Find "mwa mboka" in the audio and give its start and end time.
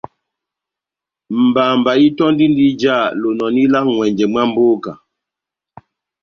4.31-4.91